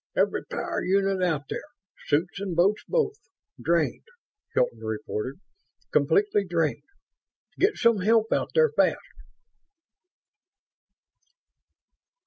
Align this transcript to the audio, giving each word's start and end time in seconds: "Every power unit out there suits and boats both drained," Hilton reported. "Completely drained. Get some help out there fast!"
"Every 0.15 0.43
power 0.47 0.83
unit 0.83 1.21
out 1.21 1.43
there 1.47 1.61
suits 2.07 2.39
and 2.39 2.55
boats 2.55 2.83
both 2.89 3.17
drained," 3.61 4.07
Hilton 4.55 4.79
reported. 4.79 5.39
"Completely 5.93 6.43
drained. 6.43 6.81
Get 7.59 7.77
some 7.77 7.97
help 7.99 8.33
out 8.33 8.49
there 8.55 8.71
fast!" 8.75 8.97